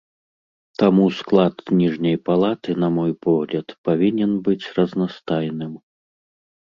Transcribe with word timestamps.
Таму 0.83 1.05
склад 1.17 1.55
ніжняй 1.81 2.17
палаты, 2.29 2.69
на 2.85 2.89
мой 2.97 3.11
погляд, 3.29 3.67
павінен 3.91 4.31
быць 4.49 4.69
разнастайным. 4.79 5.73